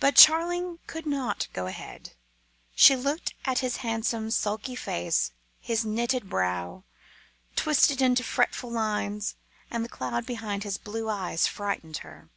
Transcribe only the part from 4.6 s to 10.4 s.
face, his knitted brow, twisted into fretful lines, and the cloud